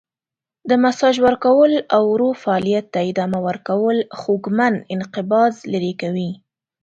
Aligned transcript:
د 0.69 0.71
ماساژ 0.83 1.15
ورکول 1.27 1.73
او 1.95 2.03
ورو 2.13 2.29
فعالیت 2.43 2.85
ته 2.93 2.99
ادامه 3.11 3.39
ورکول 3.47 3.97
خوږمن 4.19 4.73
انقباض 4.95 5.53
لرې 5.73 5.93
کوي. 6.01 6.31